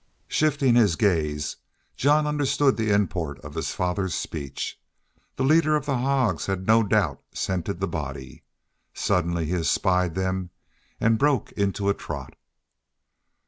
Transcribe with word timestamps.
Shifting 0.27 0.73
his 0.73 0.95
gaze, 0.95 1.57
Jean 1.95 2.25
understood 2.25 2.75
the 2.75 2.89
import 2.89 3.37
of 3.41 3.53
his 3.53 3.69
father's 3.71 4.15
speech. 4.15 4.81
The 5.35 5.43
leader 5.43 5.75
of 5.75 5.85
the 5.85 5.99
hogs 5.99 6.47
had 6.47 6.65
no 6.65 6.81
doubt 6.81 7.21
scented 7.33 7.79
the 7.79 7.87
bodies. 7.87 8.39
Suddenly 8.95 9.45
he 9.45 9.53
espied 9.57 10.15
them 10.15 10.49
and 10.99 11.19
broke 11.19 11.51
into 11.51 11.87
a 11.87 11.93
trot. 11.93 12.33